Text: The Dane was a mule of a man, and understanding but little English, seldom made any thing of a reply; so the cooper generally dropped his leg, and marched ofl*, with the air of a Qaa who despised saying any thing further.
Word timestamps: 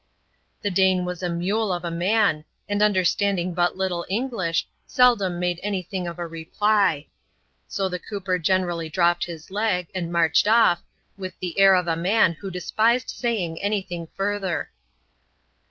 The 0.63 0.71
Dane 0.71 1.05
was 1.05 1.21
a 1.21 1.29
mule 1.29 1.71
of 1.71 1.85
a 1.85 1.91
man, 1.91 2.43
and 2.67 2.81
understanding 2.81 3.53
but 3.53 3.77
little 3.77 4.03
English, 4.09 4.67
seldom 4.87 5.39
made 5.39 5.59
any 5.61 5.83
thing 5.83 6.07
of 6.07 6.17
a 6.17 6.25
reply; 6.25 7.05
so 7.67 7.87
the 7.87 7.99
cooper 7.99 8.39
generally 8.39 8.89
dropped 8.89 9.25
his 9.25 9.51
leg, 9.51 9.89
and 9.93 10.11
marched 10.11 10.47
ofl*, 10.47 10.79
with 11.19 11.39
the 11.39 11.59
air 11.59 11.75
of 11.75 11.87
a 11.87 11.93
Qaa 11.95 12.35
who 12.37 12.49
despised 12.49 13.11
saying 13.11 13.61
any 13.61 13.83
thing 13.83 14.07
further. 14.15 14.71